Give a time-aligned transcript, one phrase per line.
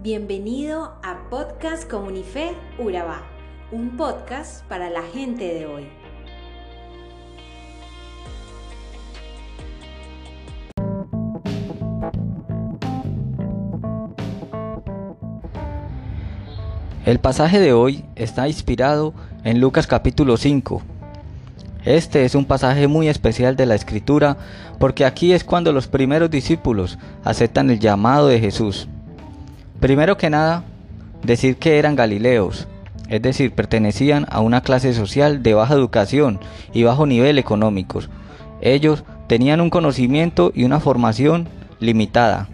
[0.00, 3.24] Bienvenido a Podcast Comunife Urabá,
[3.72, 5.88] un podcast para la gente de hoy.
[17.04, 20.80] El pasaje de hoy está inspirado en Lucas capítulo 5.
[21.84, 24.36] Este es un pasaje muy especial de la escritura
[24.78, 28.88] porque aquí es cuando los primeros discípulos aceptan el llamado de Jesús.
[29.80, 30.64] Primero que nada,
[31.22, 32.66] decir que eran galileos,
[33.08, 36.40] es decir, pertenecían a una clase social de baja educación
[36.72, 38.00] y bajo nivel económico.
[38.60, 42.48] Ellos tenían un conocimiento y una formación limitada.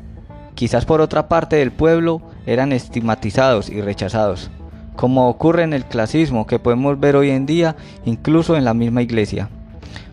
[0.55, 4.51] Quizás por otra parte del pueblo eran estigmatizados y rechazados,
[4.95, 9.01] como ocurre en el clasismo que podemos ver hoy en día incluso en la misma
[9.01, 9.49] iglesia.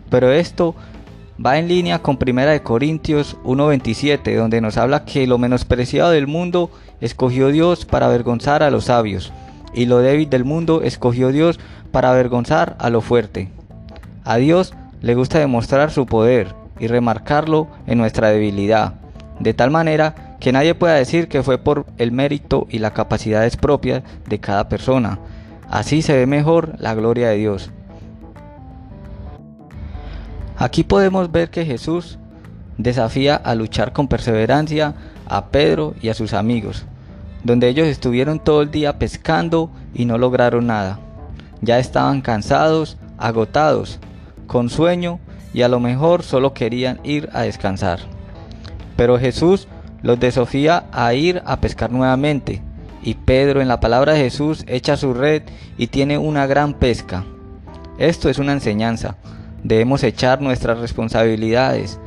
[0.08, 0.74] Pero esto
[1.44, 6.70] va en línea con 1 Corintios 1.27, donde nos habla que lo menospreciado del mundo
[7.00, 9.32] escogió Dios para avergonzar a los sabios,
[9.74, 11.58] y lo débil del mundo escogió Dios
[11.90, 13.48] para avergonzar a lo fuerte.
[14.24, 18.94] A Dios le gusta demostrar su poder y remarcarlo en nuestra debilidad,
[19.40, 23.56] de tal manera que nadie pueda decir que fue por el mérito y las capacidades
[23.56, 25.18] propias de cada persona.
[25.68, 27.70] Así se ve mejor la gloria de Dios.
[30.62, 32.20] Aquí podemos ver que Jesús
[32.78, 34.94] desafía a luchar con perseverancia
[35.26, 36.84] a Pedro y a sus amigos,
[37.42, 41.00] donde ellos estuvieron todo el día pescando y no lograron nada.
[41.62, 43.98] Ya estaban cansados, agotados,
[44.46, 45.18] con sueño
[45.52, 47.98] y a lo mejor solo querían ir a descansar.
[48.96, 49.66] Pero Jesús
[50.00, 52.62] los desafía a ir a pescar nuevamente,
[53.02, 55.42] y Pedro en la palabra de Jesús echa su red
[55.76, 57.24] y tiene una gran pesca.
[57.98, 59.16] Esto es una enseñanza.
[59.62, 61.98] Debemos echar nuestras responsabilidades,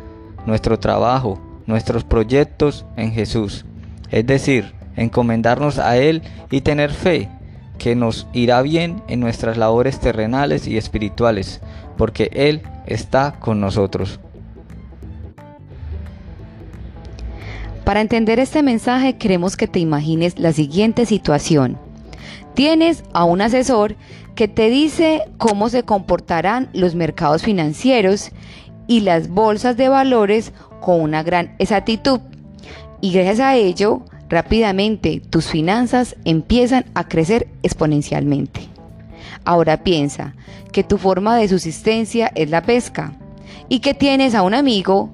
[0.46, 3.66] nuestro trabajo, nuestros proyectos en Jesús.
[4.12, 7.30] Es decir, encomendarnos a Él y tener fe
[7.78, 11.62] que nos irá bien en nuestras labores terrenales y espirituales,
[11.98, 14.20] porque Él está con nosotros.
[17.84, 21.85] Para entender este mensaje queremos que te imagines la siguiente situación.
[22.56, 23.96] Tienes a un asesor
[24.34, 28.32] que te dice cómo se comportarán los mercados financieros
[28.88, 32.22] y las bolsas de valores con una gran exactitud.
[33.02, 38.62] Y gracias a ello, rápidamente tus finanzas empiezan a crecer exponencialmente.
[39.44, 40.34] Ahora piensa
[40.72, 43.14] que tu forma de subsistencia es la pesca
[43.68, 45.10] y que tienes a un amigo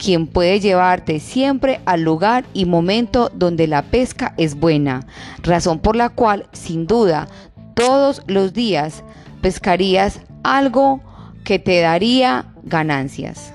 [0.00, 5.06] quien puede llevarte siempre al lugar y momento donde la pesca es buena,
[5.42, 7.28] razón por la cual, sin duda,
[7.74, 9.04] todos los días
[9.42, 11.00] pescarías algo
[11.44, 13.52] que te daría ganancias.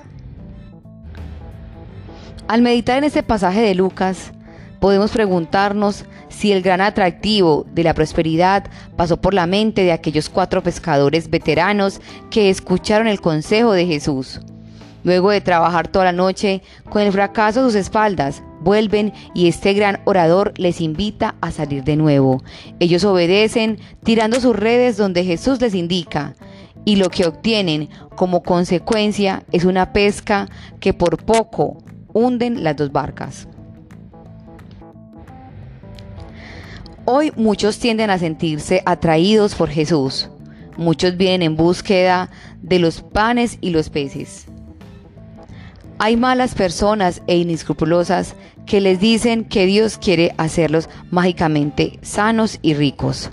[2.46, 4.32] Al meditar en este pasaje de Lucas,
[4.78, 10.28] podemos preguntarnos si el gran atractivo de la prosperidad pasó por la mente de aquellos
[10.28, 14.40] cuatro pescadores veteranos que escucharon el consejo de Jesús.
[15.06, 19.72] Luego de trabajar toda la noche, con el fracaso a sus espaldas, vuelven y este
[19.72, 22.42] gran orador les invita a salir de nuevo.
[22.80, 26.34] Ellos obedecen, tirando sus redes donde Jesús les indica,
[26.84, 30.48] y lo que obtienen como consecuencia es una pesca
[30.80, 31.78] que por poco
[32.12, 33.46] hunden las dos barcas.
[37.04, 40.30] Hoy muchos tienden a sentirse atraídos por Jesús.
[40.76, 42.28] Muchos vienen en búsqueda
[42.60, 44.48] de los panes y los peces.
[45.98, 48.34] Hay malas personas e inescrupulosas
[48.66, 53.30] que les dicen que Dios quiere hacerlos mágicamente sanos y ricos.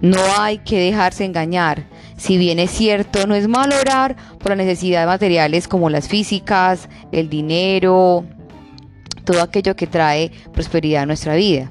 [0.00, 1.86] No hay que dejarse engañar.
[2.16, 6.88] Si bien es cierto, no es malo orar por las necesidades materiales como las físicas,
[7.10, 8.24] el dinero,
[9.24, 11.70] todo aquello que trae prosperidad a nuestra vida.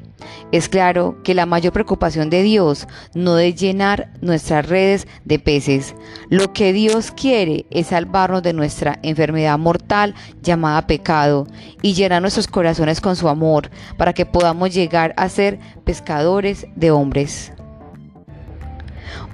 [0.52, 5.96] Es claro que la mayor preocupación de Dios no es llenar nuestras redes de peces.
[6.30, 11.48] Lo que Dios quiere es salvarnos de nuestra enfermedad mortal llamada pecado
[11.82, 16.92] y llenar nuestros corazones con su amor para que podamos llegar a ser pescadores de
[16.92, 17.54] hombres.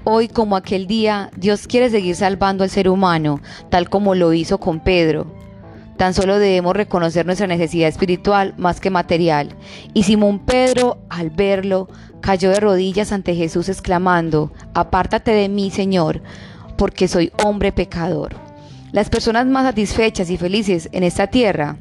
[0.04, 4.60] Hoy como aquel día, Dios quiere seguir salvando al ser humano, tal como lo hizo
[4.60, 5.37] con Pedro.
[5.98, 9.56] Tan solo debemos reconocer nuestra necesidad espiritual más que material.
[9.96, 11.90] Y Simón Pedro, al verlo,
[12.22, 16.22] cayó de rodillas ante Jesús exclamando, Apártate de mí, Señor,
[16.78, 18.36] porque soy hombre pecador.
[18.92, 21.78] Las personas más satisfechas y felices en esta tierra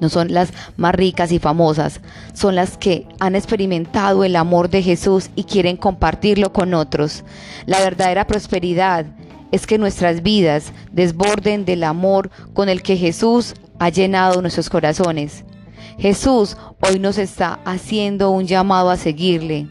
[0.00, 2.00] no son las más ricas y famosas,
[2.32, 7.24] son las que han experimentado el amor de Jesús y quieren compartirlo con otros.
[7.66, 9.06] La verdadera prosperidad
[9.52, 15.44] es que nuestras vidas desborden del amor con el que Jesús ha llenado nuestros corazones.
[15.98, 19.68] Jesús hoy nos está haciendo un llamado a seguirle.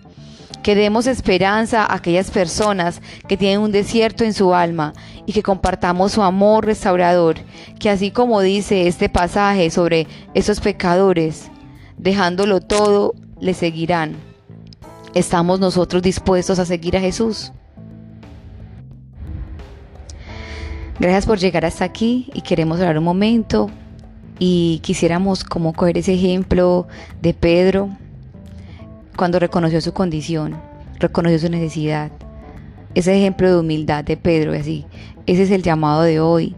[0.63, 4.93] Que demos esperanza a aquellas personas que tienen un desierto en su alma
[5.25, 7.37] y que compartamos su amor restaurador,
[7.79, 11.49] que así como dice este pasaje sobre esos pecadores,
[11.97, 14.17] dejándolo todo, le seguirán.
[15.13, 17.53] ¿Estamos nosotros dispuestos a seguir a Jesús?
[20.99, 23.69] Gracias por llegar hasta aquí y queremos hablar un momento
[24.39, 26.87] y quisiéramos como coger ese ejemplo
[27.21, 27.89] de Pedro
[29.15, 30.59] cuando reconoció su condición,
[30.97, 32.11] reconoció su necesidad.
[32.95, 34.85] Ese ejemplo de humildad de Pedro y así.
[35.27, 36.55] Ese es el llamado de hoy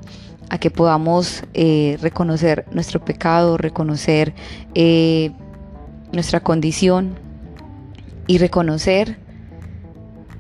[0.49, 4.33] a que podamos eh, reconocer nuestro pecado, reconocer
[4.73, 5.31] eh,
[6.13, 7.19] nuestra condición
[8.25, 9.17] y reconocer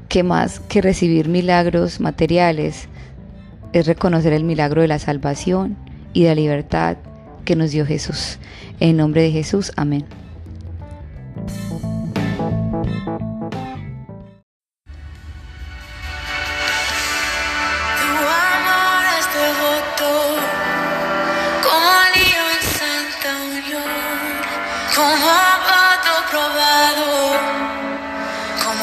[0.07, 2.87] que más que recibir milagros materiales
[3.73, 5.77] es reconocer el milagro de la salvación
[6.13, 6.97] y de la libertad
[7.45, 8.39] que nos dio Jesús.
[8.79, 10.05] En nombre de Jesús, amén.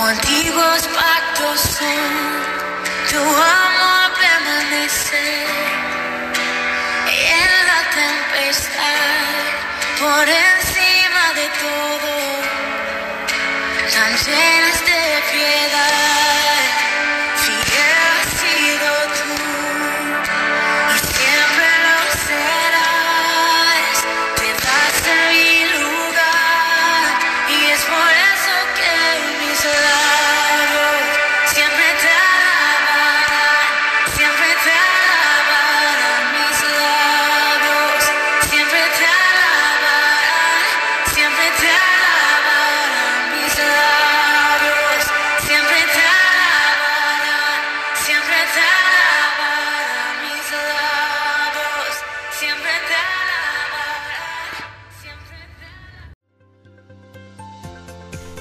[0.08, 3.95] antiguos pactos son, tu amor
[4.36, 5.44] permanece
[7.08, 9.42] en la tempestad,
[10.00, 12.12] por encima de todo,
[13.92, 14.65] tan llenas